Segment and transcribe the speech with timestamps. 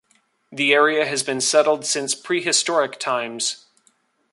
[0.51, 3.67] The area has been settled since prehistoric times.